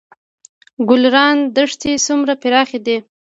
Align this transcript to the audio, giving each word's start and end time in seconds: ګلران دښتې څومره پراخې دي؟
ګلران 0.87 1.37
دښتې 1.55 1.91
څومره 2.05 2.33
پراخې 2.41 2.79
دي؟ 2.85 2.97